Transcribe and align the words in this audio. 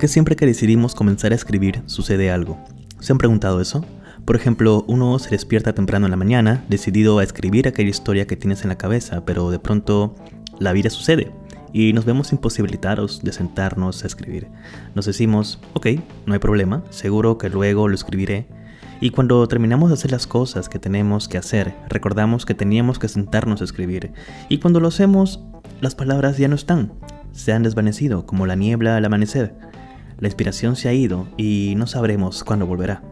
qué 0.00 0.08
siempre 0.08 0.34
que 0.34 0.46
decidimos 0.46 0.94
comenzar 0.94 1.32
a 1.32 1.34
escribir 1.34 1.82
sucede 1.84 2.30
algo? 2.30 2.58
¿Se 3.00 3.12
han 3.12 3.18
preguntado 3.18 3.60
eso? 3.60 3.84
Por 4.24 4.34
ejemplo, 4.34 4.84
uno 4.88 5.18
se 5.18 5.30
despierta 5.30 5.74
temprano 5.74 6.06
en 6.06 6.10
la 6.10 6.16
mañana, 6.16 6.64
decidido 6.70 7.18
a 7.18 7.22
escribir 7.22 7.68
aquella 7.68 7.90
historia 7.90 8.26
que 8.26 8.36
tienes 8.36 8.62
en 8.62 8.70
la 8.70 8.78
cabeza, 8.78 9.24
pero 9.26 9.50
de 9.50 9.58
pronto 9.58 10.14
la 10.58 10.72
vida 10.72 10.88
sucede 10.88 11.32
y 11.72 11.92
nos 11.92 12.06
vemos 12.06 12.32
imposibilitados 12.32 13.22
de 13.22 13.32
sentarnos 13.32 14.02
a 14.02 14.06
escribir. 14.06 14.48
Nos 14.94 15.04
decimos, 15.04 15.60
ok, 15.74 15.86
no 16.24 16.32
hay 16.32 16.38
problema, 16.38 16.82
seguro 16.90 17.36
que 17.36 17.50
luego 17.50 17.86
lo 17.86 17.94
escribiré. 17.94 18.46
Y 19.02 19.10
cuando 19.10 19.46
terminamos 19.48 19.90
de 19.90 19.94
hacer 19.94 20.12
las 20.12 20.26
cosas 20.26 20.68
que 20.68 20.78
tenemos 20.78 21.28
que 21.28 21.38
hacer, 21.38 21.74
recordamos 21.88 22.46
que 22.46 22.54
teníamos 22.54 22.98
que 22.98 23.08
sentarnos 23.08 23.60
a 23.60 23.64
escribir. 23.64 24.12
Y 24.48 24.58
cuando 24.58 24.80
lo 24.80 24.88
hacemos, 24.88 25.40
las 25.80 25.94
palabras 25.94 26.38
ya 26.38 26.48
no 26.48 26.54
están, 26.54 26.92
se 27.32 27.52
han 27.52 27.62
desvanecido 27.62 28.26
como 28.26 28.46
la 28.46 28.56
niebla 28.56 28.96
al 28.96 29.04
amanecer. 29.04 29.69
La 30.20 30.28
inspiración 30.28 30.76
se 30.76 30.88
ha 30.88 30.92
ido 30.92 31.26
y 31.38 31.74
no 31.76 31.86
sabremos 31.86 32.44
cuándo 32.44 32.66
volverá. 32.66 33.02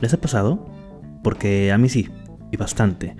¿Les 0.00 0.12
ha 0.12 0.20
pasado? 0.20 0.66
Porque 1.22 1.72
a 1.72 1.78
mí 1.78 1.88
sí, 1.88 2.10
y 2.52 2.56
bastante. 2.58 3.16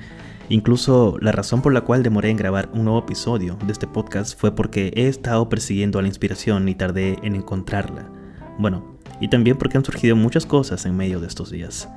Incluso 0.49 1.17
la 1.21 1.33
razón 1.33 1.63
por 1.63 1.73
la 1.73 1.81
cual 1.81 2.03
demoré 2.03 2.31
en 2.31 2.37
grabar 2.37 2.69
un 2.73 2.85
nuevo 2.85 3.01
episodio 3.01 3.59
de 3.67 3.73
este 3.73 3.87
podcast 3.87 4.39
fue 4.39 4.55
porque 4.55 4.93
he 4.95 5.09
estado 5.09 5.49
persiguiendo 5.49 5.99
a 5.99 6.03
la 6.03 6.09
inspiración 6.09 6.69
y 6.69 6.75
tardé 6.75 7.19
en 7.23 7.35
encontrarla. 7.35 8.09
Bueno, 8.59 8.99
y 9.21 9.29
también 9.29 9.57
porque 9.57 9.79
han 9.79 9.85
surgido 9.85 10.15
muchas 10.15 10.45
cosas 10.45 10.85
en 10.85 10.97
medio 10.97 11.19
de 11.19 11.27
estos 11.27 11.51
días. 11.51 11.89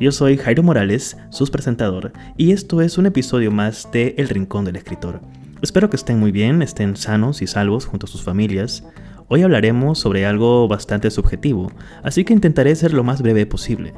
Yo 0.00 0.12
soy 0.12 0.36
Jairo 0.36 0.62
Morales, 0.62 1.16
su 1.30 1.44
presentador, 1.48 2.12
y 2.36 2.52
esto 2.52 2.82
es 2.82 2.98
un 2.98 3.06
episodio 3.06 3.50
más 3.50 3.90
de 3.92 4.14
El 4.16 4.28
Rincón 4.28 4.64
del 4.64 4.76
Escritor. 4.76 5.20
Espero 5.60 5.90
que 5.90 5.96
estén 5.96 6.20
muy 6.20 6.30
bien, 6.30 6.62
estén 6.62 6.96
sanos 6.96 7.42
y 7.42 7.48
salvos 7.48 7.84
junto 7.84 8.06
a 8.06 8.08
sus 8.08 8.22
familias. 8.22 8.84
Hoy 9.30 9.42
hablaremos 9.42 9.98
sobre 9.98 10.24
algo 10.24 10.66
bastante 10.68 11.10
subjetivo, 11.10 11.70
así 12.02 12.24
que 12.24 12.32
intentaré 12.32 12.74
ser 12.74 12.94
lo 12.94 13.04
más 13.04 13.20
breve 13.20 13.44
posible. 13.44 13.92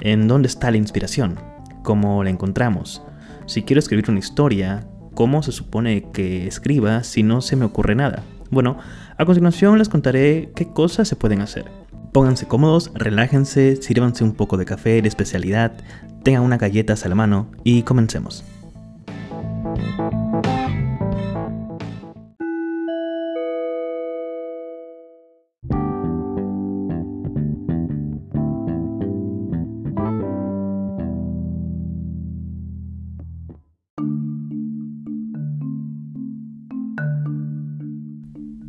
¿En 0.00 0.28
dónde 0.28 0.46
está 0.46 0.70
la 0.70 0.76
inspiración? 0.76 1.40
¿Cómo 1.82 2.22
la 2.22 2.30
encontramos? 2.30 3.02
Si 3.46 3.64
quiero 3.64 3.80
escribir 3.80 4.08
una 4.08 4.20
historia, 4.20 4.86
¿cómo 5.14 5.42
se 5.42 5.50
supone 5.50 6.12
que 6.12 6.46
escriba 6.46 7.02
si 7.02 7.24
no 7.24 7.40
se 7.40 7.56
me 7.56 7.64
ocurre 7.64 7.96
nada? 7.96 8.22
Bueno, 8.48 8.78
a 9.18 9.24
continuación 9.24 9.76
les 9.78 9.88
contaré 9.88 10.52
qué 10.54 10.68
cosas 10.68 11.08
se 11.08 11.16
pueden 11.16 11.40
hacer. 11.40 11.64
Pónganse 12.12 12.46
cómodos, 12.46 12.92
relájense, 12.94 13.82
sírvanse 13.82 14.22
un 14.22 14.34
poco 14.34 14.56
de 14.56 14.66
café 14.66 15.02
de 15.02 15.08
especialidad, 15.08 15.72
tengan 16.22 16.44
unas 16.44 16.60
galletas 16.60 17.04
a 17.04 17.08
la 17.08 17.16
mano 17.16 17.50
y 17.64 17.82
comencemos. 17.82 18.44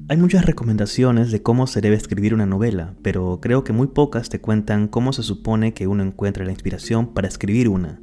Hay 0.09 0.15
muchas 0.15 0.45
recomendaciones 0.45 1.31
de 1.31 1.41
cómo 1.41 1.67
se 1.67 1.81
debe 1.81 1.97
escribir 1.97 2.33
una 2.33 2.45
novela, 2.45 2.93
pero 3.01 3.39
creo 3.41 3.65
que 3.65 3.73
muy 3.73 3.87
pocas 3.87 4.29
te 4.29 4.39
cuentan 4.39 4.87
cómo 4.87 5.11
se 5.11 5.21
supone 5.21 5.73
que 5.73 5.87
uno 5.87 6.01
encuentra 6.01 6.45
la 6.45 6.53
inspiración 6.53 7.13
para 7.13 7.27
escribir 7.27 7.67
una. 7.67 7.99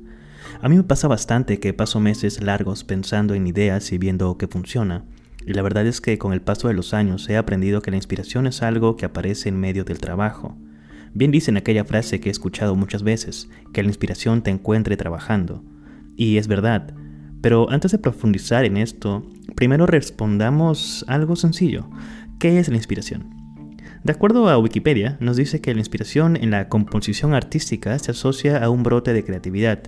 A 0.61 0.69
mí 0.69 0.77
me 0.77 0.83
pasa 0.83 1.09
bastante 1.09 1.61
que 1.61 1.73
paso 1.73 2.01
meses 2.01 2.43
largos 2.43 2.85
pensando 2.85 3.33
en 3.33 3.47
ideas 3.47 3.91
y 3.91 3.97
viendo 3.97 4.37
qué 4.37 4.47
funciona, 4.47 5.07
y 5.47 5.55
la 5.55 5.63
verdad 5.63 5.87
es 5.87 6.03
que 6.03 6.19
con 6.19 6.35
el 6.35 6.43
paso 6.43 6.69
de 6.69 6.75
los 6.75 6.93
años 6.93 7.27
he 7.31 7.39
aprendido 7.39 7.81
que 7.81 7.91
la 7.91 7.97
inspiración 7.97 8.47
es 8.47 8.61
algo 8.61 8.97
que 8.97 9.07
aparece 9.07 9.49
en 9.49 9.59
medio 9.59 9.85
del 9.85 9.97
trabajo. 9.97 10.59
Bien 11.15 11.31
dicen 11.31 11.57
aquella 11.57 11.87
frase 11.87 12.21
que 12.21 12.29
he 12.29 12.33
escuchado 12.33 12.77
muchas 12.77 13.03
veces, 13.03 13.49
que 13.73 13.83
la 13.83 13.89
inspiración 13.89 14.43
te 14.43 14.51
encuentre 14.51 14.99
trabajando. 14.99 15.65
Y 16.17 16.37
es 16.37 16.49
verdad, 16.49 16.93
pero 17.45 17.71
antes 17.71 17.93
de 17.93 17.99
profundizar 17.99 18.65
en 18.65 18.79
esto, 18.79 19.23
primero 19.55 19.85
respondamos 19.85 21.05
algo 21.09 21.37
sencillo. 21.37 21.91
¿Qué 22.39 22.59
es 22.59 22.71
la 22.71 22.77
inspiración? 22.77 23.61
De 24.03 24.13
acuerdo 24.13 24.49
a 24.49 24.57
Wikipedia, 24.57 25.19
nos 25.21 25.37
dice 25.37 25.61
que 25.61 25.75
la 25.75 25.81
inspiración 25.81 26.37
en 26.37 26.53
la 26.53 26.71
composición 26.71 27.35
artística 27.35 27.99
se 27.99 28.13
asocia 28.13 28.65
a 28.65 28.71
un 28.71 28.83
brote 28.83 29.13
de 29.13 29.25
creatividad. 29.25 29.83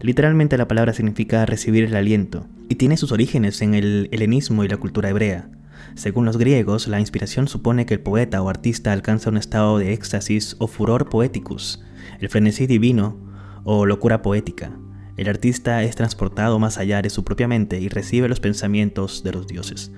Literalmente 0.00 0.58
la 0.58 0.66
palabra 0.66 0.94
significa 0.94 1.46
recibir 1.46 1.84
el 1.84 1.94
aliento, 1.94 2.48
y 2.68 2.74
tiene 2.74 2.96
sus 2.96 3.12
orígenes 3.12 3.62
en 3.62 3.74
el 3.74 4.08
helenismo 4.10 4.64
y 4.64 4.68
la 4.68 4.78
cultura 4.78 5.08
hebrea. 5.08 5.48
Según 5.94 6.24
los 6.24 6.38
griegos, 6.38 6.88
la 6.88 6.98
inspiración 6.98 7.46
supone 7.46 7.86
que 7.86 7.94
el 7.94 8.00
poeta 8.00 8.42
o 8.42 8.48
artista 8.48 8.92
alcanza 8.92 9.30
un 9.30 9.36
estado 9.36 9.78
de 9.78 9.92
éxtasis 9.92 10.56
o 10.58 10.66
furor 10.66 11.08
poeticus, 11.08 11.84
el 12.18 12.30
frenesí 12.30 12.66
divino 12.66 13.16
o 13.62 13.86
locura 13.86 14.22
poética. 14.22 14.72
El 15.16 15.28
artista 15.28 15.82
es 15.82 15.96
transportado 15.96 16.58
más 16.58 16.76
allá 16.76 17.00
de 17.00 17.10
su 17.10 17.24
propia 17.24 17.48
mente 17.48 17.80
y 17.80 17.88
recibe 17.88 18.28
los 18.28 18.40
pensamientos 18.40 19.22
de 19.24 19.32
los 19.32 19.46
dioses. 19.46 19.90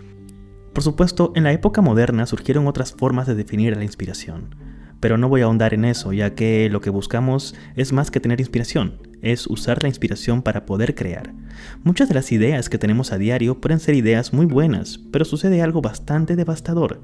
Por 0.73 0.85
supuesto, 0.85 1.33
en 1.35 1.43
la 1.43 1.53
época 1.53 1.81
moderna 1.81 2.27
surgieron 2.27 2.69
otras 2.69 2.93
formas 2.93 3.27
de 3.27 3.35
definir 3.35 3.77
la 3.77 3.83
inspiración, 3.83 4.55
pero 5.01 5.19
no 5.19 5.29
voy 5.29 5.41
a 5.41 5.45
ahondar 5.45 5.75
en 5.75 5.85
eso, 5.85 6.13
ya 6.13 6.35
que 6.37 6.69
lo 6.71 6.81
que 6.81 6.91
buscamos 6.91 7.57
es 7.75 7.93
más 7.93 8.13
que 8.13 8.21
tener 8.21 8.41
inspiración, 8.41 9.01
es 9.21 9.49
usar 9.49 9.83
la 9.83 9.89
inspiración 9.89 10.43
para 10.43 10.67
poder 10.67 10.95
crear. 10.95 11.35
Muchas 11.83 12.09
de 12.09 12.15
las 12.15 12.31
ideas 12.31 12.69
que 12.69 12.79
tenemos 12.79 13.11
a 13.11 13.19
diario 13.19 13.61
pueden 13.61 13.81
ser 13.81 13.97
ideas 13.97 14.33
muy 14.33 14.47
buenas, 14.47 15.01
pero 15.11 15.25
sucede 15.25 15.63
algo 15.63 15.83
bastante 15.83 16.37
devastador, 16.37 17.03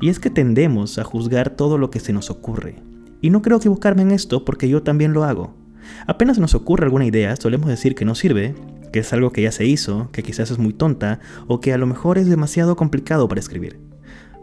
y 0.00 0.08
es 0.08 0.20
que 0.20 0.30
tendemos 0.30 0.98
a 0.98 1.04
juzgar 1.04 1.50
todo 1.50 1.78
lo 1.78 1.90
que 1.90 1.98
se 1.98 2.12
nos 2.12 2.30
ocurre. 2.30 2.76
Y 3.20 3.30
no 3.30 3.42
creo 3.42 3.56
equivocarme 3.56 4.02
en 4.02 4.12
esto 4.12 4.44
porque 4.44 4.68
yo 4.68 4.82
también 4.82 5.12
lo 5.12 5.24
hago. 5.24 5.65
Apenas 6.06 6.38
nos 6.38 6.54
ocurre 6.54 6.84
alguna 6.84 7.06
idea, 7.06 7.34
solemos 7.36 7.68
decir 7.68 7.94
que 7.94 8.04
no 8.04 8.14
sirve, 8.14 8.54
que 8.92 9.00
es 9.00 9.12
algo 9.12 9.32
que 9.32 9.42
ya 9.42 9.52
se 9.52 9.66
hizo, 9.66 10.10
que 10.12 10.22
quizás 10.22 10.50
es 10.50 10.58
muy 10.58 10.72
tonta 10.72 11.20
o 11.46 11.60
que 11.60 11.72
a 11.72 11.78
lo 11.78 11.86
mejor 11.86 12.18
es 12.18 12.28
demasiado 12.28 12.76
complicado 12.76 13.28
para 13.28 13.40
escribir. 13.40 13.78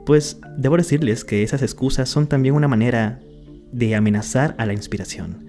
Pues 0.05 0.39
debo 0.57 0.77
decirles 0.77 1.23
que 1.23 1.43
esas 1.43 1.61
excusas 1.61 2.09
son 2.09 2.27
también 2.27 2.55
una 2.55 2.67
manera 2.67 3.19
de 3.71 3.95
amenazar 3.95 4.55
a 4.57 4.65
la 4.65 4.73
inspiración. 4.73 5.45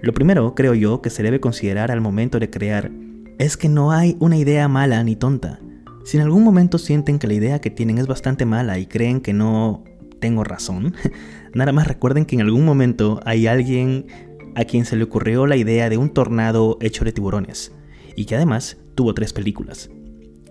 Lo 0.00 0.14
primero, 0.14 0.54
creo 0.54 0.74
yo, 0.74 1.02
que 1.02 1.10
se 1.10 1.22
debe 1.22 1.40
considerar 1.40 1.90
al 1.90 2.00
momento 2.00 2.38
de 2.38 2.48
crear 2.48 2.90
es 3.38 3.56
que 3.56 3.68
no 3.68 3.92
hay 3.92 4.16
una 4.20 4.36
idea 4.36 4.68
mala 4.68 5.02
ni 5.02 5.16
tonta. 5.16 5.60
Si 6.04 6.16
en 6.16 6.22
algún 6.22 6.44
momento 6.44 6.78
sienten 6.78 7.18
que 7.18 7.26
la 7.26 7.34
idea 7.34 7.60
que 7.60 7.70
tienen 7.70 7.98
es 7.98 8.06
bastante 8.06 8.46
mala 8.46 8.78
y 8.78 8.86
creen 8.86 9.20
que 9.20 9.32
no 9.32 9.84
tengo 10.18 10.44
razón, 10.44 10.94
nada 11.54 11.72
más 11.72 11.86
recuerden 11.86 12.24
que 12.24 12.36
en 12.36 12.42
algún 12.42 12.64
momento 12.64 13.20
hay 13.24 13.46
alguien 13.46 14.06
a 14.54 14.64
quien 14.64 14.84
se 14.84 14.96
le 14.96 15.04
ocurrió 15.04 15.46
la 15.46 15.56
idea 15.56 15.88
de 15.88 15.96
un 15.96 16.10
tornado 16.10 16.78
hecho 16.80 17.04
de 17.04 17.12
tiburones, 17.12 17.72
y 18.16 18.24
que 18.24 18.36
además 18.36 18.78
tuvo 18.94 19.14
tres 19.14 19.32
películas. 19.32 19.90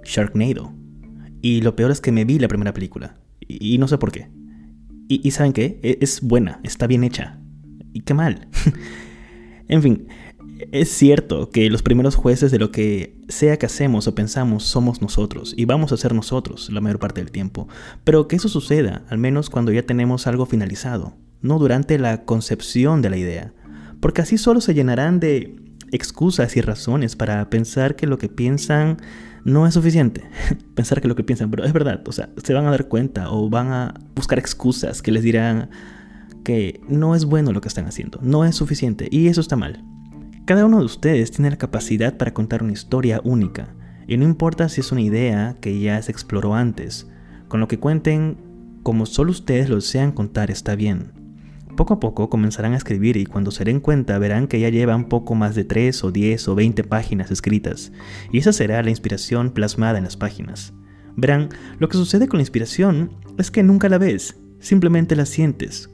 Sharknado. 0.04 0.74
Y 1.42 1.62
lo 1.62 1.76
peor 1.76 1.92
es 1.92 2.02
que 2.02 2.12
me 2.12 2.26
vi 2.26 2.40
la 2.40 2.48
primera 2.48 2.74
película, 2.74 3.18
y, 3.40 3.78
no 3.78 3.88
sé 3.88 3.98
por 3.98 4.12
qué. 4.12 4.30
Y, 5.08 5.32
¿saben 5.32 5.54
qué? 5.54 5.80
E, 5.82 5.98
es 6.02 6.22
buena, 6.22 6.59
está 6.64 6.86
bien 6.86 7.04
hecha. 7.04 7.40
Y 7.94 8.02
qué 8.02 8.14
mal. 8.14 8.48
en 9.68 9.82
fin, 9.82 10.08
es 10.72 10.90
cierto 10.90 11.50
que 11.50 11.70
los 11.70 11.82
primeros 11.82 12.16
jueces 12.16 12.52
de 12.52 12.59
lo 12.59 12.72
que 12.72 13.18
sea 13.28 13.58
que 13.58 13.66
hacemos 13.66 14.08
o 14.08 14.16
pensamos 14.16 14.64
somos 14.64 15.02
nosotros 15.02 15.53
y 15.58 15.66
vamos 15.66 15.91
a 15.91 15.97
ser 15.97 16.14
nosotros 16.14 16.70
la 16.70 16.82
mayor 16.82 17.00
parte 17.00 17.22
del 17.22 17.32
tiempo, 17.32 17.68
pero 18.03 18.28
que 18.28 18.35
eso 18.35 18.50
suceda, 18.50 19.06
al 19.09 19.18
menos 19.18 19.50
cuando 19.50 19.72
ya 19.72 19.84
tenemos 19.84 20.28
algo 20.28 20.46
finalizado, 20.46 21.16
no 21.41 21.59
durante 21.59 21.97
la 21.97 22.26
concepción 22.26 23.02
de 23.02 23.09
la 23.09 23.18
idea 23.18 23.53
porque 23.99 24.22
así 24.22 24.37
solo 24.37 24.61
se 24.61 24.73
llenarán 24.73 25.19
de 25.19 25.55
excusas 25.91 26.55
y 26.55 26.61
razones 26.61 27.16
para 27.16 27.49
pensar 27.49 27.96
que 27.96 28.07
lo 28.07 28.17
que 28.17 28.29
piensan 28.29 28.97
no 29.43 29.66
es 29.66 29.73
suficiente. 29.73 30.23
pensar 30.75 31.01
que 31.01 31.07
lo 31.07 31.16
que 31.16 31.23
piensan, 31.23 31.49
pero 31.49 31.63
es 31.63 31.73
verdad, 31.73 32.01
o 32.07 32.11
sea, 32.11 32.29
se 32.43 32.53
van 32.53 32.66
a 32.66 32.72
dar 32.72 32.87
cuenta 32.87 33.31
o 33.31 33.49
van 33.49 33.72
a 33.72 33.93
buscar 34.16 34.40
excusas 34.40 35.01
que 35.01 35.11
les 35.11 35.23
dirán 35.23 35.69
que 36.43 36.81
no 36.87 37.16
es 37.16 37.25
bueno 37.25 37.51
lo 37.51 37.61
que 37.61 37.67
están 37.67 37.85
haciendo, 37.85 38.19
no 38.22 38.46
es 38.46 38.55
suficiente 38.55 39.07
y 39.11 39.28
eso 39.28 39.41
está 39.41 39.55
mal. 39.55 39.84
Cada 40.46 40.66
uno 40.66 40.79
de 40.79 40.85
ustedes 40.85 41.31
tiene 41.31 41.51
la 41.51 41.57
capacidad 41.57 42.17
para 42.17 42.34
contar 42.34 42.63
una 42.63 42.72
historia 42.72 43.22
única 43.23 43.75
y 44.07 44.17
no 44.17 44.25
importa 44.25 44.69
si 44.69 44.81
es 44.81 44.91
una 44.91 45.01
idea 45.01 45.57
que 45.61 45.79
ya 45.79 46.01
se 46.01 46.11
exploró 46.11 46.55
antes, 46.55 47.07
con 47.47 47.59
lo 47.59 47.67
que 47.67 47.79
cuenten 47.79 48.37
como 48.81 49.05
solo 49.05 49.31
ustedes 49.31 49.69
lo 49.69 49.75
desean 49.75 50.11
contar 50.11 50.49
está 50.49 50.75
bien. 50.75 51.19
Poco 51.79 51.93
a 51.93 51.99
poco 52.02 52.29
comenzarán 52.29 52.73
a 52.73 52.76
escribir 52.76 53.16
y 53.16 53.26
cuando 53.26 53.52
se 53.52 53.64
den 53.64 53.79
cuenta 53.79 54.20
verán 54.20 54.49
que 54.49 54.59
ya 54.59 54.67
llevan 54.67 55.08
poco 55.08 55.34
más 55.34 55.55
de 55.55 55.64
3 55.64 56.03
o 56.03 56.11
10 56.11 56.49
o 56.49 56.55
20 56.55 56.84
páginas 56.84 57.31
escritas, 57.31 57.93
y 58.34 58.40
esa 58.40 58.52
será 58.52 58.84
la 58.84 58.90
inspiración 58.90 59.52
plasmada 59.52 59.97
en 59.97 60.03
las 60.03 60.17
páginas. 60.17 60.73
Verán, 61.16 61.47
lo 61.78 61.87
que 61.87 61.96
sucede 61.96 62.28
con 62.28 62.40
la 62.40 62.41
inspiración 62.41 63.11
es 63.37 63.49
que 63.49 63.64
nunca 63.64 63.87
la 63.87 63.97
ves, 63.97 64.35
simplemente 64.59 65.16
la 65.16 65.26
sientes, 65.26 65.90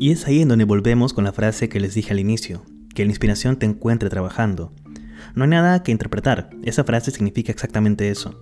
Y 0.00 0.12
es 0.12 0.28
ahí 0.28 0.42
en 0.42 0.48
donde 0.48 0.64
volvemos 0.64 1.12
con 1.12 1.24
la 1.24 1.32
frase 1.32 1.68
que 1.68 1.80
les 1.80 1.92
dije 1.92 2.12
al 2.12 2.20
inicio, 2.20 2.62
que 2.94 3.04
la 3.04 3.10
inspiración 3.10 3.56
te 3.56 3.66
encuentre 3.66 4.08
trabajando. 4.08 4.72
No 5.34 5.42
hay 5.42 5.50
nada 5.50 5.82
que 5.82 5.90
interpretar, 5.90 6.50
esa 6.62 6.84
frase 6.84 7.10
significa 7.10 7.50
exactamente 7.50 8.08
eso. 8.08 8.40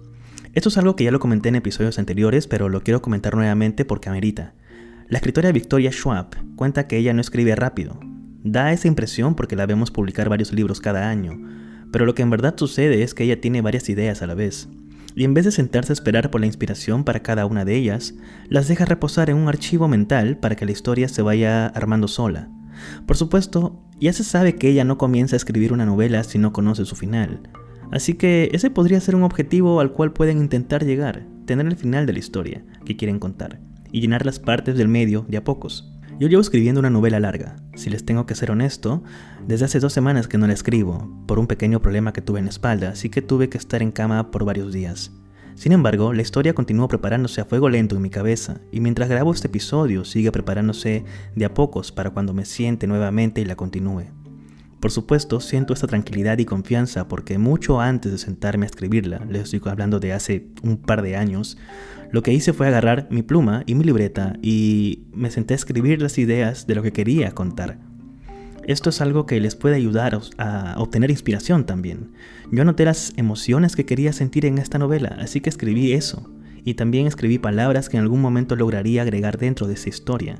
Esto 0.53 0.69
es 0.69 0.77
algo 0.77 0.97
que 0.97 1.05
ya 1.05 1.11
lo 1.11 1.19
comenté 1.19 1.49
en 1.49 1.57
episodios 1.57 1.99
anteriores, 1.99 2.47
pero 2.47 2.69
lo 2.69 2.83
quiero 2.83 3.01
comentar 3.01 3.35
nuevamente 3.35 3.87
porque 3.87 4.11
amerita. 4.11 4.53
La 5.09 5.17
escritora 5.17 5.51
Victoria 5.51 5.91
Schwab 5.91 6.27
cuenta 6.57 6.87
que 6.87 6.99
ella 6.99 7.15
no 7.15 7.23
escribe 7.23 7.57
rápido. 7.57 7.99
Da 8.45 8.73
esa 8.73 8.89
impresión 8.89 9.35
porque 9.35 9.57
la 9.57 9.65
vemos 9.65 9.91
publicar 9.91 10.29
varios 10.29 10.53
libros 10.53 10.81
cada 10.83 11.09
año, 11.09 11.41
pero 11.91 12.05
lo 12.05 12.15
que 12.15 12.21
en 12.21 12.29
verdad 12.29 12.55
sucede 12.59 13.03
es 13.03 13.15
que 13.15 13.25
ella 13.25 13.41
tiene 13.41 13.63
varias 13.63 13.89
ideas 13.89 14.21
a 14.21 14.27
la 14.27 14.35
vez. 14.35 14.69
Y 15.17 15.25
en 15.25 15.35
vez 15.35 15.45
de 15.45 15.51
sentarse 15.51 15.91
a 15.91 15.95
esperar 15.95 16.31
por 16.31 16.41
la 16.41 16.47
inspiración 16.47 17.03
para 17.03 17.21
cada 17.21 17.47
una 17.47 17.65
de 17.65 17.75
ellas, 17.75 18.15
las 18.49 18.69
deja 18.69 18.85
reposar 18.85 19.31
en 19.31 19.37
un 19.39 19.49
archivo 19.49 19.89
mental 19.89 20.39
para 20.39 20.55
que 20.55 20.67
la 20.67 20.73
historia 20.73 21.09
se 21.09 21.23
vaya 21.23 21.67
armando 21.67 22.07
sola. 22.07 22.49
Por 23.07 23.17
supuesto, 23.17 23.83
ya 23.99 24.13
se 24.13 24.23
sabe 24.23 24.55
que 24.55 24.69
ella 24.69 24.85
no 24.85 24.99
comienza 24.99 25.35
a 25.35 25.39
escribir 25.39 25.73
una 25.73 25.87
novela 25.87 26.23
si 26.23 26.39
no 26.39 26.53
conoce 26.53 26.85
su 26.85 26.95
final, 26.95 27.41
Así 27.91 28.15
que 28.15 28.51
ese 28.53 28.71
podría 28.71 29.01
ser 29.01 29.15
un 29.15 29.23
objetivo 29.23 29.81
al 29.81 29.93
cual 29.93 30.13
pueden 30.13 30.39
intentar 30.39 30.85
llegar, 30.85 31.25
tener 31.45 31.67
el 31.67 31.77
final 31.77 32.07
de 32.07 32.13
la 32.13 32.19
historia 32.19 32.65
que 32.85 32.97
quieren 32.97 33.19
contar 33.19 33.61
y 33.93 34.01
llenar 34.01 34.27
las 34.27 34.41
partes 34.41 34.77
del 34.77 34.89
medio 34.89 35.25
de 35.29 35.37
a 35.37 35.45
pocos. 35.45 35.93
Yo 36.19 36.29
llevo 36.29 36.41
escribiendo 36.41 36.81
una 36.81 36.89
novela 36.89 37.21
larga, 37.21 37.57
si 37.75 37.91
les 37.91 38.07
tengo 38.07 38.25
que 38.25 38.35
ser 38.35 38.51
honesto, 38.51 39.03
desde 39.47 39.67
hace 39.67 39.81
dos 39.81 39.93
semanas 39.93 40.29
que 40.29 40.39
no 40.39 40.47
la 40.47 40.55
escribo, 40.55 41.11
por 41.27 41.39
un 41.39 41.47
pequeño 41.47 41.83
problema 41.83 42.15
que 42.15 42.23
tuve 42.23 42.39
en 42.39 42.47
la 42.47 42.51
espalda, 42.51 42.89
así 42.89 43.11
que 43.11 43.21
tuve 43.21 43.51
que 43.51 43.59
estar 43.59 43.83
en 43.83 43.93
cama 43.93 44.31
por 44.31 44.47
varios 44.47 44.73
días. 44.73 45.13
Sin 45.57 45.73
embargo, 45.73 46.15
la 46.15 46.23
historia 46.23 46.55
continúa 46.55 46.89
preparándose 46.89 47.43
a 47.43 47.45
fuego 47.45 47.69
lento 47.69 47.97
en 47.97 48.03
mi 48.03 48.09
cabeza, 48.09 48.63
y 48.73 48.81
mientras 48.81 49.11
grabo 49.11 49.31
este 49.31 49.49
episodio 49.49 50.07
sigue 50.07 50.33
preparándose 50.33 51.05
de 51.35 51.45
a 51.45 51.53
pocos 51.53 51.93
para 51.93 52.09
cuando 52.09 52.33
me 52.33 52.47
siente 52.47 52.87
nuevamente 52.87 53.43
y 53.43 53.45
la 53.45 53.57
continúe. 53.57 54.16
Por 54.87 54.93
supuesto, 54.93 55.41
siento 55.41 55.75
esta 55.75 55.89
tranquilidad 55.89 56.39
y 56.39 56.45
confianza 56.45 57.09
porque 57.09 57.39
mucho 57.39 57.81
antes 57.81 58.13
de 58.13 58.19
sentarme 58.19 58.67
a 58.67 58.69
escribirla, 58.69 59.27
les 59.29 59.53
estoy 59.53 59.61
hablando 59.69 59.99
de 59.99 60.13
hace 60.13 60.47
un 60.63 60.77
par 60.77 61.03
de 61.03 61.17
años, 61.17 61.59
lo 62.13 62.23
que 62.23 62.33
hice 62.33 62.53
fue 62.53 62.69
agarrar 62.69 63.09
mi 63.11 63.23
pluma 63.23 63.65
y 63.67 63.75
mi 63.75 63.83
libreta 63.83 64.37
y 64.43 65.03
me 65.13 65.33
senté 65.33 65.55
a 65.55 65.57
escribir 65.57 66.01
las 66.01 66.19
ideas 66.19 66.69
de 66.69 66.77
lo 66.77 66.85
que 66.85 66.93
quería 66.93 67.33
contar. 67.33 67.81
Esto 68.63 68.91
es 68.91 69.01
algo 69.01 69.27
que 69.27 69.41
les 69.41 69.57
puede 69.57 69.75
ayudar 69.75 70.21
a 70.39 70.77
obtener 70.79 71.11
inspiración 71.11 71.67
también. 71.67 72.13
Yo 72.53 72.63
anoté 72.63 72.85
las 72.85 73.13
emociones 73.17 73.75
que 73.75 73.87
quería 73.87 74.13
sentir 74.13 74.47
en 74.47 74.57
esta 74.57 74.79
novela, 74.79 75.17
así 75.19 75.41
que 75.41 75.51
escribí 75.51 75.95
eso. 75.95 76.31
Y 76.65 76.75
también 76.75 77.09
escribí 77.09 77.41
palabras 77.41 77.89
que 77.89 77.97
en 77.97 78.05
algún 78.05 78.23
momento 78.23 78.55
lograría 78.55 79.03
agregar 79.03 79.37
dentro 79.37 79.67
de 79.67 79.75
esa 79.75 79.89
historia. 79.89 80.39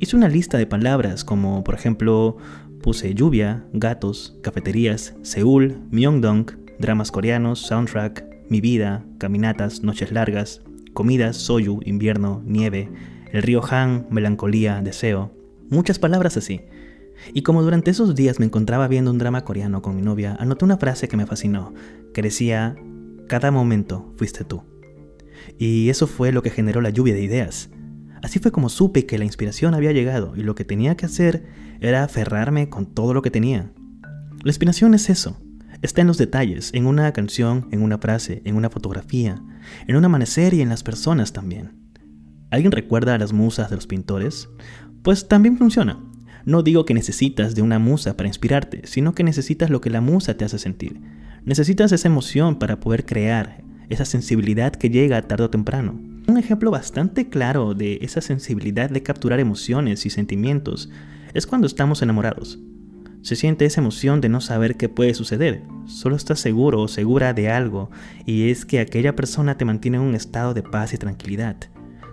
Hice 0.00 0.16
una 0.16 0.28
lista 0.28 0.56
de 0.56 0.66
palabras 0.66 1.22
como, 1.22 1.62
por 1.64 1.74
ejemplo, 1.74 2.38
Puse 2.84 3.14
lluvia, 3.14 3.64
gatos, 3.72 4.36
cafeterías, 4.42 5.14
Seúl, 5.22 5.78
Myeongdong, 5.90 6.50
dramas 6.78 7.10
coreanos, 7.10 7.60
soundtrack, 7.60 8.26
mi 8.50 8.60
vida, 8.60 9.06
caminatas, 9.16 9.82
noches 9.82 10.12
largas, 10.12 10.60
comidas, 10.92 11.38
soyu, 11.38 11.80
invierno, 11.86 12.42
nieve, 12.44 12.90
el 13.32 13.42
río 13.42 13.62
Han, 13.70 14.06
melancolía, 14.10 14.82
deseo. 14.82 15.32
Muchas 15.70 15.98
palabras 15.98 16.36
así. 16.36 16.60
Y 17.32 17.40
como 17.40 17.62
durante 17.62 17.90
esos 17.90 18.14
días 18.14 18.38
me 18.38 18.44
encontraba 18.44 18.86
viendo 18.86 19.10
un 19.10 19.16
drama 19.16 19.46
coreano 19.46 19.80
con 19.80 19.96
mi 19.96 20.02
novia, 20.02 20.36
anoté 20.38 20.66
una 20.66 20.76
frase 20.76 21.08
que 21.08 21.16
me 21.16 21.24
fascinó, 21.24 21.72
que 22.12 22.20
decía, 22.20 22.76
cada 23.28 23.50
momento 23.50 24.12
fuiste 24.18 24.44
tú. 24.44 24.62
Y 25.56 25.88
eso 25.88 26.06
fue 26.06 26.32
lo 26.32 26.42
que 26.42 26.50
generó 26.50 26.82
la 26.82 26.90
lluvia 26.90 27.14
de 27.14 27.22
ideas. 27.22 27.70
Así 28.24 28.38
fue 28.38 28.52
como 28.52 28.70
supe 28.70 29.04
que 29.04 29.18
la 29.18 29.26
inspiración 29.26 29.74
había 29.74 29.92
llegado 29.92 30.32
y 30.34 30.40
lo 30.40 30.54
que 30.54 30.64
tenía 30.64 30.96
que 30.96 31.04
hacer 31.04 31.44
era 31.82 32.02
aferrarme 32.02 32.70
con 32.70 32.86
todo 32.86 33.12
lo 33.12 33.20
que 33.20 33.30
tenía. 33.30 33.70
La 34.42 34.48
inspiración 34.48 34.94
es 34.94 35.10
eso. 35.10 35.38
Está 35.82 36.00
en 36.00 36.06
los 36.06 36.16
detalles, 36.16 36.70
en 36.72 36.86
una 36.86 37.12
canción, 37.12 37.68
en 37.70 37.82
una 37.82 37.98
frase, 37.98 38.40
en 38.46 38.56
una 38.56 38.70
fotografía, 38.70 39.42
en 39.86 39.96
un 39.96 40.06
amanecer 40.06 40.54
y 40.54 40.62
en 40.62 40.70
las 40.70 40.82
personas 40.82 41.34
también. 41.34 41.72
¿Alguien 42.50 42.72
recuerda 42.72 43.12
a 43.12 43.18
las 43.18 43.34
musas 43.34 43.68
de 43.68 43.76
los 43.76 43.86
pintores? 43.86 44.48
Pues 45.02 45.28
también 45.28 45.58
funciona. 45.58 46.02
No 46.46 46.62
digo 46.62 46.86
que 46.86 46.94
necesitas 46.94 47.54
de 47.54 47.60
una 47.60 47.78
musa 47.78 48.16
para 48.16 48.28
inspirarte, 48.28 48.86
sino 48.86 49.14
que 49.14 49.22
necesitas 49.22 49.68
lo 49.68 49.82
que 49.82 49.90
la 49.90 50.00
musa 50.00 50.34
te 50.38 50.46
hace 50.46 50.58
sentir. 50.58 50.98
Necesitas 51.44 51.92
esa 51.92 52.08
emoción 52.08 52.58
para 52.58 52.80
poder 52.80 53.04
crear, 53.04 53.62
esa 53.90 54.06
sensibilidad 54.06 54.72
que 54.72 54.88
llega 54.88 55.20
tarde 55.20 55.44
o 55.44 55.50
temprano. 55.50 56.13
Un 56.26 56.38
ejemplo 56.38 56.70
bastante 56.70 57.28
claro 57.28 57.74
de 57.74 57.98
esa 58.00 58.22
sensibilidad 58.22 58.88
de 58.88 59.02
capturar 59.02 59.40
emociones 59.40 60.06
y 60.06 60.10
sentimientos 60.10 60.88
es 61.34 61.46
cuando 61.46 61.66
estamos 61.66 62.00
enamorados. 62.00 62.58
Se 63.20 63.36
siente 63.36 63.66
esa 63.66 63.82
emoción 63.82 64.22
de 64.22 64.30
no 64.30 64.40
saber 64.40 64.76
qué 64.76 64.88
puede 64.88 65.12
suceder, 65.12 65.62
solo 65.84 66.16
estás 66.16 66.40
seguro 66.40 66.80
o 66.80 66.88
segura 66.88 67.34
de 67.34 67.50
algo 67.50 67.90
y 68.24 68.50
es 68.50 68.64
que 68.64 68.80
aquella 68.80 69.14
persona 69.14 69.58
te 69.58 69.66
mantiene 69.66 69.98
en 69.98 70.02
un 70.02 70.14
estado 70.14 70.54
de 70.54 70.62
paz 70.62 70.94
y 70.94 70.98
tranquilidad, 70.98 71.56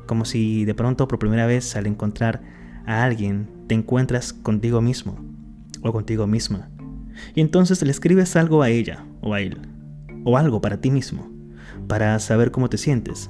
como 0.07 0.25
si 0.25 0.65
de 0.65 0.75
pronto 0.75 1.07
por 1.07 1.19
primera 1.19 1.45
vez 1.45 1.75
al 1.77 1.87
encontrar 1.87 2.41
a 2.85 3.03
alguien 3.03 3.49
te 3.67 3.75
encuentras 3.75 4.33
contigo 4.33 4.81
mismo 4.81 5.19
o 5.81 5.93
contigo 5.93 6.27
misma. 6.27 6.69
Y 7.33 7.41
entonces 7.41 7.81
le 7.81 7.91
escribes 7.91 8.35
algo 8.35 8.61
a 8.61 8.69
ella 8.69 9.05
o 9.21 9.33
a 9.33 9.41
él, 9.41 9.57
o 10.25 10.37
algo 10.37 10.59
para 10.59 10.81
ti 10.81 10.91
mismo, 10.91 11.29
para 11.87 12.17
saber 12.19 12.51
cómo 12.51 12.69
te 12.69 12.77
sientes, 12.77 13.29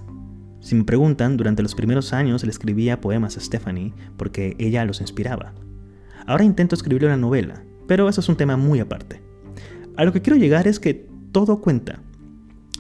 si 0.62 0.76
me 0.76 0.84
preguntan, 0.84 1.38
durante 1.38 1.64
los 1.64 1.74
primeros 1.74 2.14
años 2.14 2.44
le 2.44 2.52
escribía 2.52 3.02
poemas 3.02 3.36
a 3.36 3.42
Stephanie 3.42 3.94
porque 4.16 4.56
ella 4.60 4.86
los 4.86 5.02
inspiraba. 5.02 5.54
Ahora 6.28 6.44
intento 6.44 6.76
escribirle 6.76 7.08
una 7.08 7.18
novela, 7.18 7.64
pero 7.88 8.08
eso 8.08 8.22
es 8.22 8.30
un 8.30 8.38
tema 8.38 8.58
muy 8.58 8.80
aparte. 8.80 9.22
A 9.98 10.06
lo 10.06 10.14
que 10.14 10.22
quiero 10.22 10.38
llegar 10.38 10.68
es 10.68 10.80
que 10.80 11.10
todo 11.32 11.62
cuenta. 11.62 12.00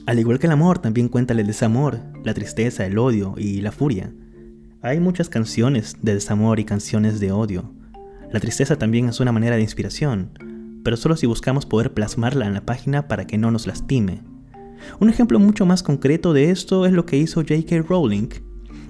Al 0.05 0.19
igual 0.19 0.38
que 0.38 0.45
el 0.45 0.53
amor, 0.53 0.77
también 0.79 1.09
cuenta 1.09 1.33
el 1.33 1.45
desamor, 1.45 2.00
la 2.23 2.35
tristeza, 2.35 2.85
el 2.85 3.00
odio 3.00 3.33
y 3.38 3.61
la 3.61 3.71
furia. 3.71 4.13
Hay 4.83 5.00
muchas 5.00 5.27
canciones 5.27 5.97
de 6.01 6.13
desamor 6.13 6.59
y 6.59 6.65
canciones 6.65 7.19
de 7.19 7.31
odio. 7.31 7.73
La 8.31 8.39
tristeza 8.39 8.77
también 8.77 9.09
es 9.09 9.19
una 9.19 9.31
manera 9.31 9.55
de 9.55 9.63
inspiración, 9.63 10.29
pero 10.83 10.97
solo 10.97 11.15
si 11.17 11.25
buscamos 11.25 11.65
poder 11.65 11.93
plasmarla 11.93 12.45
en 12.45 12.53
la 12.53 12.65
página 12.65 13.07
para 13.07 13.25
que 13.25 13.39
no 13.39 13.50
nos 13.50 13.65
lastime 13.65 14.21
un 15.00 15.09
ejemplo 15.09 15.39
mucho 15.39 15.65
más 15.65 15.83
concreto 15.83 16.33
de 16.33 16.51
esto 16.51 16.85
es 16.85 16.93
lo 16.93 17.05
que 17.05 17.17
hizo 17.17 17.41
J.K. 17.41 17.83
Rowling. 17.88 18.29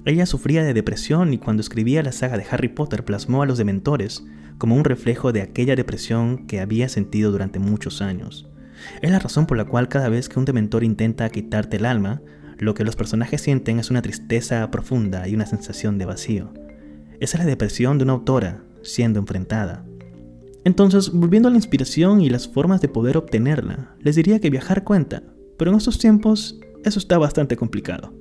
Ella 0.05 0.25
sufría 0.25 0.63
de 0.63 0.73
depresión 0.73 1.33
y 1.33 1.37
cuando 1.37 1.61
escribía 1.61 2.03
la 2.03 2.11
saga 2.11 2.37
de 2.37 2.45
Harry 2.49 2.69
Potter 2.69 3.05
plasmó 3.05 3.43
a 3.43 3.45
los 3.45 3.57
dementores 3.57 4.25
como 4.57 4.75
un 4.75 4.83
reflejo 4.83 5.31
de 5.31 5.41
aquella 5.41 5.75
depresión 5.75 6.45
que 6.47 6.59
había 6.59 6.89
sentido 6.89 7.31
durante 7.31 7.59
muchos 7.59 8.01
años. 8.01 8.47
Es 9.01 9.11
la 9.11 9.19
razón 9.19 9.45
por 9.45 9.57
la 9.57 9.65
cual 9.65 9.87
cada 9.89 10.09
vez 10.09 10.29
que 10.29 10.39
un 10.39 10.45
dementor 10.45 10.83
intenta 10.83 11.29
quitarte 11.29 11.77
el 11.77 11.85
alma, 11.85 12.21
lo 12.57 12.73
que 12.73 12.83
los 12.83 12.95
personajes 12.95 13.41
sienten 13.41 13.79
es 13.79 13.89
una 13.89 14.01
tristeza 14.01 14.69
profunda 14.69 15.27
y 15.27 15.33
una 15.33 15.45
sensación 15.45 15.97
de 15.97 16.05
vacío. 16.05 16.53
Esa 17.19 17.37
es 17.37 17.43
la 17.43 17.49
depresión 17.49 17.97
de 17.97 18.03
una 18.03 18.13
autora 18.13 18.63
siendo 18.83 19.19
enfrentada. 19.19 19.85
Entonces, 20.63 21.11
volviendo 21.11 21.47
a 21.47 21.51
la 21.51 21.57
inspiración 21.57 22.21
y 22.21 22.29
las 22.29 22.47
formas 22.47 22.81
de 22.81 22.87
poder 22.87 23.17
obtenerla, 23.17 23.95
les 23.99 24.15
diría 24.15 24.39
que 24.39 24.51
viajar 24.51 24.83
cuenta, 24.83 25.23
pero 25.61 25.69
en 25.69 25.77
estos 25.77 25.99
tiempos 25.99 26.59
eso 26.83 26.97
está 26.97 27.19
bastante 27.19 27.55
complicado. 27.55 28.11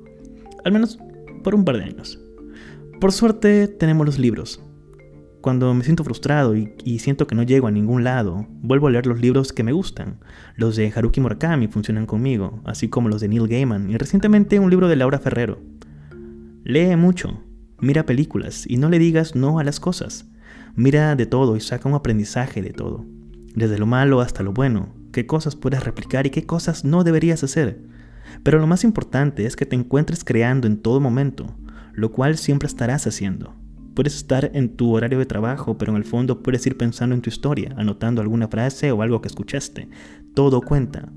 Al 0.62 0.72
menos 0.72 0.98
por 1.42 1.54
un 1.54 1.64
par 1.64 1.78
de 1.78 1.84
años. 1.84 2.20
Por 3.00 3.12
suerte 3.12 3.66
tenemos 3.66 4.04
los 4.04 4.18
libros. 4.18 4.62
Cuando 5.40 5.72
me 5.72 5.82
siento 5.82 6.04
frustrado 6.04 6.54
y, 6.54 6.98
siento 6.98 7.26
que 7.26 7.34
no 7.34 7.42
llego 7.42 7.66
a 7.66 7.70
ningún 7.70 8.04
lado, 8.04 8.46
vuelvo 8.60 8.88
a 8.88 8.90
leer 8.90 9.06
los 9.06 9.22
libros 9.22 9.54
que 9.54 9.62
me 9.62 9.72
gustan. 9.72 10.20
Los 10.54 10.76
de 10.76 10.92
Haruki 10.94 11.22
Murakami 11.22 11.66
funcionan 11.68 12.04
conmigo, 12.04 12.60
así 12.66 12.90
como 12.90 13.08
los 13.08 13.22
de 13.22 13.28
Neil 13.28 13.48
Gaiman 13.48 13.88
y 13.88 13.96
recientemente 13.96 14.58
un 14.58 14.68
libro 14.68 14.86
de 14.86 14.96
Laura 14.96 15.18
Ferrero. 15.18 15.62
Lee 16.62 16.94
mucho, 16.96 17.42
mira 17.78 18.04
películas 18.04 18.66
y 18.68 18.76
no 18.76 18.90
le 18.90 18.98
digas 18.98 19.34
no 19.34 19.58
a 19.58 19.64
las 19.64 19.80
cosas. 19.80 20.30
Mira 20.76 21.16
de 21.16 21.24
todo 21.24 21.56
y 21.56 21.60
saca 21.60 21.88
un 21.88 21.94
aprendizaje 21.94 22.60
de 22.60 22.74
todo, 22.74 23.06
desde 23.54 23.78
lo 23.78 23.86
malo 23.86 24.20
hasta 24.20 24.42
lo 24.42 24.52
bueno, 24.52 24.99
qué 25.12 25.26
cosas 25.26 25.56
puedes 25.56 25.84
replicar 25.84 26.26
y 26.26 26.30
qué 26.30 26.46
cosas 26.46 26.84
no 26.84 27.04
deberías 27.04 27.42
hacer. 27.44 27.80
Pero 28.42 28.58
lo 28.58 28.66
más 28.66 28.84
importante 28.84 29.46
es 29.46 29.56
que 29.56 29.66
te 29.66 29.76
encuentres 29.76 30.24
creando 30.24 30.66
en 30.66 30.78
todo 30.78 31.00
momento, 31.00 31.54
lo 31.92 32.12
cual 32.12 32.38
siempre 32.38 32.66
estarás 32.66 33.06
haciendo. 33.06 33.54
Puedes 33.94 34.14
estar 34.14 34.50
en 34.54 34.76
tu 34.76 34.94
horario 34.94 35.18
de 35.18 35.26
trabajo, 35.26 35.76
pero 35.76 35.92
en 35.92 35.96
el 35.96 36.04
fondo 36.04 36.42
puedes 36.42 36.64
ir 36.66 36.76
pensando 36.76 37.14
en 37.14 37.22
tu 37.22 37.28
historia, 37.28 37.74
anotando 37.76 38.22
alguna 38.22 38.48
frase 38.48 38.92
o 38.92 39.02
algo 39.02 39.20
que 39.20 39.28
escuchaste. 39.28 39.88
Todo 40.34 40.60
cuenta. 40.60 41.12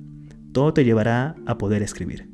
Todo 0.52 0.74
te 0.74 0.84
llevará 0.84 1.36
a 1.46 1.58
poder 1.58 1.84
escribir. 1.84 2.33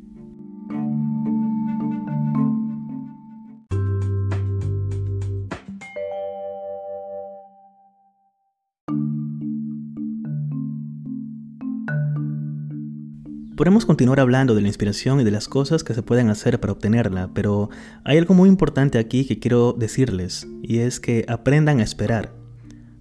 Podemos 13.60 13.86
continuar 13.86 14.22
hablando 14.22 14.56
de 14.56 14.62
la 14.62 14.70
inspiración 14.70 15.20
y 15.20 15.26
de 15.26 15.32
las 15.32 15.50
cosas 15.50 15.84
que 15.84 15.94
se 15.94 16.02
pueden 16.02 16.30
hacer 16.30 16.62
para 16.62 16.72
obtenerla, 16.72 17.30
pero 17.34 17.70
hay 18.06 18.18
algo 18.18 18.34
muy 18.34 18.48
importante 18.48 18.98
aquí 19.00 19.26
que 19.26 19.40
quiero 19.40 19.74
decirles, 19.74 20.48
y 20.64 20.78
es 20.78 21.02
que 21.02 21.26
aprendan 21.28 21.82
a 21.82 21.84
esperar. 21.84 22.34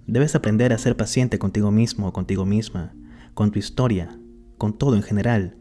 Debes 0.09 0.35
aprender 0.35 0.73
a 0.73 0.79
ser 0.79 0.97
paciente 0.97 1.39
contigo 1.39 1.71
mismo 1.71 2.09
o 2.09 2.13
contigo 2.13 2.45
misma, 2.45 2.93
con 3.35 3.53
tu 3.53 3.61
historia, 3.61 4.19
con 4.57 4.77
todo 4.77 4.97
en 4.97 5.05
general. 5.05 5.59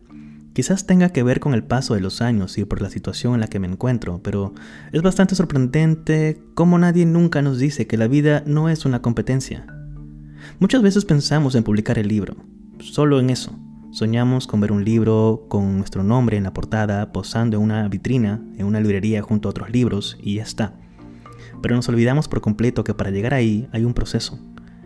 Quizás 0.53 0.87
tenga 0.87 1.09
que 1.09 1.21
ver 1.21 1.39
con 1.39 1.53
el 1.53 1.63
paso 1.63 1.93
de 1.93 2.01
los 2.01 2.19
años 2.19 2.57
y 2.57 2.65
por 2.65 2.81
la 2.81 2.89
situación 2.89 3.35
en 3.35 3.41
la 3.41 3.49
que 3.49 3.59
me 3.59 3.67
encuentro, 3.67 4.21
pero 4.23 4.55
es 4.91 5.03
bastante 5.03 5.35
sorprendente 5.35 6.41
cómo 6.55 6.79
nadie 6.79 7.05
nunca 7.05 7.43
nos 7.43 7.59
dice 7.59 7.85
que 7.85 7.97
la 7.97 8.07
vida 8.07 8.41
no 8.47 8.67
es 8.67 8.83
una 8.83 9.03
competencia. 9.03 9.67
Muchas 10.57 10.81
veces 10.81 11.05
pensamos 11.05 11.53
en 11.53 11.63
publicar 11.63 11.99
el 11.99 12.07
libro, 12.07 12.35
solo 12.79 13.19
en 13.19 13.29
eso. 13.29 13.55
Soñamos 13.97 14.45
con 14.45 14.61
ver 14.61 14.71
un 14.71 14.85
libro 14.85 15.45
con 15.47 15.77
nuestro 15.77 16.03
nombre 16.03 16.37
en 16.37 16.43
la 16.43 16.53
portada, 16.53 17.11
posando 17.11 17.57
en 17.57 17.63
una 17.63 17.87
vitrina, 17.87 18.39
en 18.55 18.67
una 18.67 18.79
librería 18.79 19.23
junto 19.23 19.49
a 19.49 19.49
otros 19.49 19.71
libros, 19.71 20.19
y 20.21 20.35
ya 20.35 20.43
está. 20.43 20.75
Pero 21.63 21.75
nos 21.75 21.89
olvidamos 21.89 22.27
por 22.27 22.39
completo 22.39 22.83
que 22.83 22.93
para 22.93 23.09
llegar 23.09 23.33
ahí 23.33 23.67
hay 23.71 23.85
un 23.85 23.95
proceso, 23.95 24.39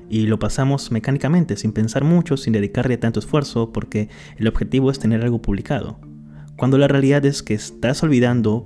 y 0.10 0.28
lo 0.28 0.40
pasamos 0.40 0.94
mecánicamente, 0.94 1.58
sin 1.58 1.74
pensar 1.74 2.06
mucho, 2.06 2.38
sin 2.38 2.54
dedicarle 2.54 2.96
tanto 2.96 3.20
esfuerzo, 3.20 3.74
porque 3.74 4.08
el 4.38 4.48
objetivo 4.48 4.90
es 4.90 5.00
tener 5.00 5.22
algo 5.24 5.42
publicado. 5.42 6.00
Cuando 6.56 6.78
la 6.78 6.88
realidad 6.88 7.26
es 7.26 7.44
que 7.44 7.54
estás 7.54 8.04
olvidando 8.04 8.66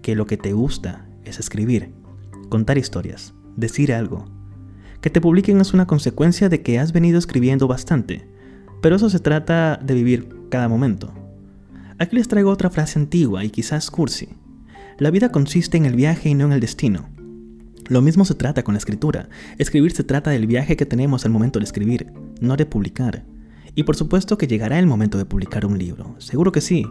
que 0.00 0.16
lo 0.16 0.24
que 0.24 0.38
te 0.38 0.54
gusta 0.54 1.04
es 1.26 1.38
escribir, 1.38 1.92
contar 2.48 2.78
historias, 2.78 3.34
decir 3.56 3.92
algo. 3.92 4.24
Que 5.02 5.10
te 5.10 5.20
publiquen 5.20 5.60
es 5.60 5.74
una 5.74 5.86
consecuencia 5.86 6.48
de 6.48 6.62
que 6.62 6.78
has 6.78 6.94
venido 6.94 7.18
escribiendo 7.18 7.68
bastante, 7.68 8.31
pero 8.82 8.96
eso 8.96 9.08
se 9.08 9.20
trata 9.20 9.80
de 9.82 9.94
vivir 9.94 10.28
cada 10.50 10.68
momento. 10.68 11.14
Aquí 11.98 12.16
les 12.16 12.28
traigo 12.28 12.50
otra 12.50 12.68
frase 12.68 12.98
antigua 12.98 13.44
y 13.44 13.50
quizás 13.50 13.90
cursi. 13.90 14.28
La 14.98 15.10
vida 15.10 15.30
consiste 15.30 15.78
en 15.78 15.86
el 15.86 15.94
viaje 15.94 16.28
y 16.28 16.34
no 16.34 16.44
en 16.44 16.52
el 16.52 16.60
destino. 16.60 17.08
Lo 17.88 18.02
mismo 18.02 18.24
se 18.24 18.34
trata 18.34 18.64
con 18.64 18.74
la 18.74 18.78
escritura. 18.78 19.28
Escribir 19.56 19.92
se 19.92 20.04
trata 20.04 20.30
del 20.30 20.46
viaje 20.46 20.76
que 20.76 20.84
tenemos 20.84 21.24
al 21.24 21.30
momento 21.30 21.58
de 21.58 21.64
escribir, 21.64 22.12
no 22.40 22.56
de 22.56 22.66
publicar. 22.66 23.24
Y 23.74 23.84
por 23.84 23.96
supuesto 23.96 24.36
que 24.36 24.48
llegará 24.48 24.78
el 24.78 24.86
momento 24.86 25.16
de 25.16 25.24
publicar 25.24 25.64
un 25.64 25.78
libro, 25.78 26.16
seguro 26.18 26.52
que 26.52 26.60
sí. 26.60 26.84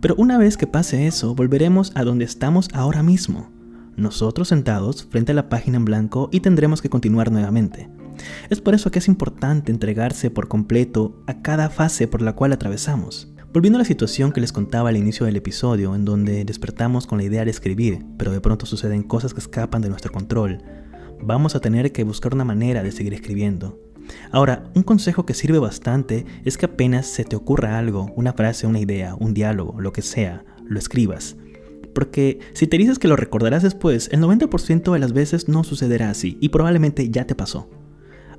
Pero 0.00 0.14
una 0.16 0.38
vez 0.38 0.56
que 0.56 0.66
pase 0.66 1.06
eso, 1.06 1.34
volveremos 1.34 1.92
a 1.94 2.04
donde 2.04 2.24
estamos 2.24 2.68
ahora 2.72 3.02
mismo. 3.02 3.50
Nosotros 3.96 4.48
sentados 4.48 5.04
frente 5.04 5.32
a 5.32 5.34
la 5.34 5.48
página 5.48 5.76
en 5.76 5.84
blanco 5.84 6.28
y 6.32 6.40
tendremos 6.40 6.82
que 6.82 6.90
continuar 6.90 7.30
nuevamente. 7.30 7.88
Es 8.50 8.60
por 8.60 8.74
eso 8.74 8.90
que 8.90 8.98
es 8.98 9.08
importante 9.08 9.72
entregarse 9.72 10.30
por 10.30 10.48
completo 10.48 11.22
a 11.26 11.42
cada 11.42 11.70
fase 11.70 12.08
por 12.08 12.22
la 12.22 12.34
cual 12.34 12.52
atravesamos. 12.52 13.32
Volviendo 13.52 13.76
a 13.76 13.82
la 13.82 13.86
situación 13.86 14.32
que 14.32 14.40
les 14.40 14.52
contaba 14.52 14.88
al 14.88 14.96
inicio 14.96 15.26
del 15.26 15.36
episodio, 15.36 15.94
en 15.94 16.04
donde 16.04 16.44
despertamos 16.44 17.06
con 17.06 17.18
la 17.18 17.24
idea 17.24 17.44
de 17.44 17.52
escribir, 17.52 18.04
pero 18.18 18.32
de 18.32 18.40
pronto 18.40 18.66
suceden 18.66 19.04
cosas 19.04 19.32
que 19.32 19.40
escapan 19.40 19.80
de 19.80 19.90
nuestro 19.90 20.10
control, 20.10 20.58
vamos 21.22 21.54
a 21.54 21.60
tener 21.60 21.92
que 21.92 22.02
buscar 22.02 22.34
una 22.34 22.44
manera 22.44 22.82
de 22.82 22.90
seguir 22.90 23.14
escribiendo. 23.14 23.78
Ahora, 24.32 24.64
un 24.74 24.82
consejo 24.82 25.24
que 25.24 25.34
sirve 25.34 25.58
bastante 25.58 26.26
es 26.44 26.58
que 26.58 26.66
apenas 26.66 27.06
se 27.06 27.24
te 27.24 27.36
ocurra 27.36 27.78
algo, 27.78 28.12
una 28.16 28.32
frase, 28.32 28.66
una 28.66 28.80
idea, 28.80 29.14
un 29.14 29.34
diálogo, 29.34 29.80
lo 29.80 29.92
que 29.92 30.02
sea, 30.02 30.44
lo 30.66 30.78
escribas. 30.78 31.36
Porque 31.94 32.40
si 32.54 32.66
te 32.66 32.76
dices 32.76 32.98
que 32.98 33.08
lo 33.08 33.16
recordarás 33.16 33.62
después, 33.62 34.08
el 34.12 34.20
90% 34.20 34.92
de 34.92 34.98
las 34.98 35.12
veces 35.12 35.48
no 35.48 35.62
sucederá 35.64 36.10
así 36.10 36.36
y 36.40 36.48
probablemente 36.48 37.08
ya 37.08 37.24
te 37.24 37.34
pasó. 37.34 37.68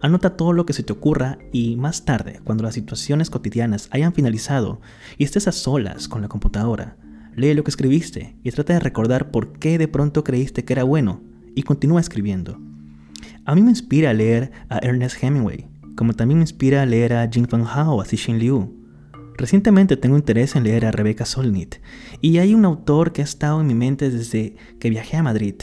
Anota 0.01 0.35
todo 0.35 0.53
lo 0.53 0.65
que 0.65 0.73
se 0.73 0.83
te 0.83 0.93
ocurra 0.93 1.37
y 1.51 1.75
más 1.75 2.05
tarde, 2.05 2.39
cuando 2.43 2.63
las 2.63 2.73
situaciones 2.73 3.29
cotidianas 3.29 3.87
hayan 3.91 4.13
finalizado 4.13 4.81
y 5.17 5.23
estés 5.23 5.47
a 5.47 5.51
solas 5.51 6.07
con 6.07 6.21
la 6.21 6.27
computadora, 6.27 6.97
lee 7.35 7.53
lo 7.53 7.63
que 7.63 7.71
escribiste 7.71 8.35
y 8.43 8.51
trata 8.51 8.73
de 8.73 8.79
recordar 8.79 9.31
por 9.31 9.53
qué 9.53 9.77
de 9.77 9.87
pronto 9.87 10.23
creíste 10.23 10.65
que 10.65 10.73
era 10.73 10.83
bueno 10.83 11.21
y 11.55 11.63
continúa 11.63 12.01
escribiendo. 12.01 12.59
A 13.45 13.55
mí 13.55 13.61
me 13.61 13.69
inspira 13.69 14.13
leer 14.13 14.51
a 14.69 14.79
Ernest 14.79 15.23
Hemingway, 15.23 15.67
como 15.95 16.13
también 16.13 16.39
me 16.39 16.43
inspira 16.43 16.85
leer 16.85 17.13
a 17.13 17.29
Jing 17.29 17.47
Feng 17.47 17.65
Hao 17.65 18.01
a 18.01 18.05
Cixin 18.05 18.39
Liu. 18.39 18.73
Recientemente 19.37 19.97
tengo 19.97 20.17
interés 20.17 20.55
en 20.55 20.63
leer 20.63 20.85
a 20.85 20.91
Rebecca 20.91 21.25
Solnit 21.25 21.75
y 22.21 22.37
hay 22.37 22.53
un 22.53 22.65
autor 22.65 23.11
que 23.11 23.21
ha 23.21 23.25
estado 23.25 23.61
en 23.61 23.67
mi 23.67 23.75
mente 23.75 24.09
desde 24.09 24.55
que 24.79 24.89
viajé 24.89 25.17
a 25.17 25.23
Madrid. 25.23 25.55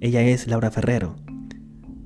Ella 0.00 0.22
es 0.22 0.48
Laura 0.48 0.70
Ferrero 0.70 1.16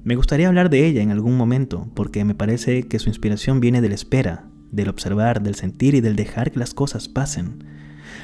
me 0.06 0.14
gustaría 0.14 0.46
hablar 0.46 0.70
de 0.70 0.86
ella 0.86 1.02
en 1.02 1.10
algún 1.10 1.36
momento, 1.36 1.88
porque 1.94 2.24
me 2.24 2.36
parece 2.36 2.84
que 2.84 3.00
su 3.00 3.08
inspiración 3.08 3.58
viene 3.58 3.80
de 3.80 3.88
la 3.88 3.96
espera, 3.96 4.44
del 4.70 4.88
observar, 4.88 5.42
del 5.42 5.56
sentir 5.56 5.96
y 5.96 6.00
del 6.00 6.14
dejar 6.14 6.52
que 6.52 6.60
las 6.60 6.74
cosas 6.74 7.08
pasen. 7.08 7.64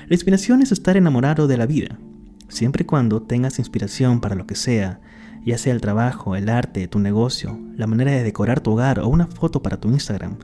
La 0.06 0.14
inspiración 0.14 0.62
es 0.62 0.70
estar 0.70 0.96
enamorado 0.96 1.48
de 1.48 1.56
la 1.56 1.66
vida. 1.66 1.98
Siempre 2.46 2.84
y 2.84 2.86
cuando 2.86 3.22
tengas 3.22 3.58
inspiración 3.58 4.20
para 4.20 4.36
lo 4.36 4.46
que 4.46 4.54
sea, 4.54 5.00
ya 5.44 5.58
sea 5.58 5.72
el 5.72 5.80
trabajo, 5.80 6.36
el 6.36 6.50
arte, 6.50 6.86
tu 6.86 7.00
negocio, 7.00 7.58
la 7.74 7.88
manera 7.88 8.12
de 8.12 8.22
decorar 8.22 8.60
tu 8.60 8.70
hogar 8.74 9.00
o 9.00 9.08
una 9.08 9.26
foto 9.26 9.60
para 9.60 9.80
tu 9.80 9.88
Instagram, 9.88 10.36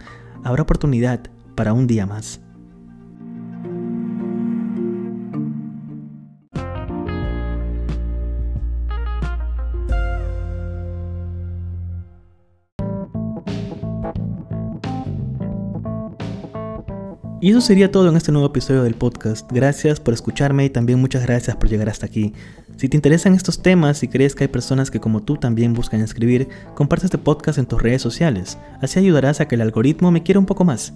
habrá 0.42 0.64
oportunidad 0.64 1.20
para 1.54 1.72
un 1.72 1.86
día 1.86 2.04
más. 2.04 2.40
Y 17.40 17.50
eso 17.50 17.60
sería 17.60 17.92
todo 17.92 18.08
en 18.08 18.16
este 18.16 18.32
nuevo 18.32 18.48
episodio 18.48 18.82
del 18.82 18.96
podcast. 18.96 19.48
Gracias 19.52 20.00
por 20.00 20.12
escucharme 20.12 20.64
y 20.64 20.70
también 20.70 20.98
muchas 20.98 21.22
gracias 21.22 21.54
por 21.54 21.68
llegar 21.68 21.88
hasta 21.88 22.06
aquí. 22.06 22.32
Si 22.76 22.88
te 22.88 22.96
interesan 22.96 23.34
estos 23.34 23.62
temas 23.62 24.02
y 24.02 24.08
crees 24.08 24.34
que 24.34 24.44
hay 24.44 24.48
personas 24.48 24.90
que 24.90 24.98
como 24.98 25.22
tú 25.22 25.36
también 25.36 25.72
buscan 25.72 26.00
escribir, 26.00 26.48
comparte 26.74 27.06
este 27.06 27.16
podcast 27.16 27.58
en 27.58 27.66
tus 27.66 27.80
redes 27.80 28.02
sociales. 28.02 28.58
Así 28.82 28.98
ayudarás 28.98 29.40
a 29.40 29.46
que 29.46 29.54
el 29.54 29.60
algoritmo 29.60 30.10
me 30.10 30.24
quiera 30.24 30.40
un 30.40 30.46
poco 30.46 30.64
más. 30.64 30.94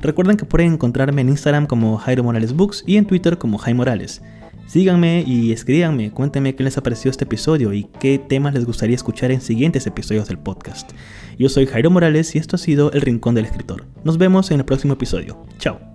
Recuerden 0.00 0.36
que 0.36 0.44
pueden 0.44 0.72
encontrarme 0.72 1.20
en 1.22 1.28
Instagram 1.28 1.66
como 1.66 1.96
Jairo 1.96 2.24
Morales 2.24 2.54
Books 2.54 2.82
y 2.88 2.96
en 2.96 3.06
Twitter 3.06 3.38
como 3.38 3.58
Jaime 3.58 3.78
Morales. 3.78 4.20
Síganme 4.66 5.24
y 5.26 5.52
escríbanme, 5.52 6.10
cuéntenme 6.10 6.54
qué 6.54 6.64
les 6.64 6.76
ha 6.78 6.82
parecido 6.82 7.10
este 7.10 7.24
episodio 7.24 7.72
y 7.72 7.84
qué 8.00 8.18
temas 8.18 8.54
les 8.54 8.64
gustaría 8.64 8.96
escuchar 8.96 9.30
en 9.30 9.40
siguientes 9.40 9.86
episodios 9.86 10.28
del 10.28 10.38
podcast. 10.38 10.90
Yo 11.38 11.48
soy 11.48 11.66
Jairo 11.66 11.90
Morales 11.90 12.34
y 12.34 12.38
esto 12.38 12.56
ha 12.56 12.58
sido 12.58 12.90
El 12.92 13.02
Rincón 13.02 13.34
del 13.34 13.44
Escritor. 13.44 13.84
Nos 14.04 14.18
vemos 14.18 14.50
en 14.50 14.60
el 14.60 14.64
próximo 14.64 14.94
episodio. 14.94 15.42
Chao. 15.58 15.93